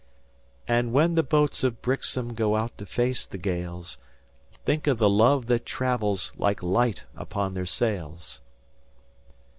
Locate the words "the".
1.13-1.21, 3.23-3.37, 4.97-5.07